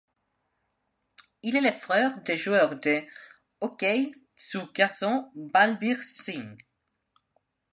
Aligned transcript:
Il 1.43 1.55
est 1.55 1.61
le 1.61 1.71
frère 1.71 2.23
du 2.23 2.35
joueur 2.35 2.79
de 2.79 3.03
hockey 3.59 4.09
sur 4.35 4.73
gazon 4.73 5.31
Balbir 5.35 6.01
Singh. 6.01 6.57